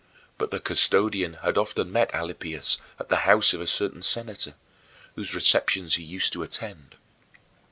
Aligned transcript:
But 0.39 0.49
the 0.49 0.59
custodian 0.59 1.35
had 1.43 1.59
often 1.59 1.91
met 1.91 2.09
Alypius 2.11 2.79
at 2.99 3.09
the 3.09 3.17
house 3.29 3.53
of 3.53 3.61
a 3.61 3.67
certain 3.67 4.01
senator, 4.01 4.55
whose 5.13 5.35
receptions 5.35 5.93
he 5.93 6.03
used 6.03 6.33
to 6.33 6.41
attend. 6.41 6.95